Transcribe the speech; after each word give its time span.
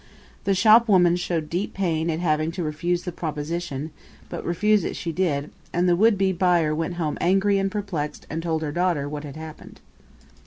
The 0.45 0.55
shopwoman 0.55 1.15
showed 1.15 1.47
deep 1.47 1.75
pain 1.75 2.09
at 2.09 2.19
having 2.19 2.51
to 2.53 2.63
refuse 2.63 3.03
the 3.03 3.11
proposition, 3.11 3.91
but 4.29 4.43
refuse 4.43 4.83
it 4.83 4.95
she 4.95 5.11
did; 5.11 5.51
and 5.71 5.87
the 5.87 5.95
would 5.95 6.17
be 6.17 6.31
buyer 6.31 6.73
went 6.73 6.95
home 6.95 7.19
angry 7.21 7.59
and 7.59 7.69
perplexed 7.69 8.25
and 8.27 8.41
told 8.41 8.63
her 8.63 8.71
daughter 8.71 9.07
what 9.07 9.23
had 9.25 9.35
happened. 9.35 9.79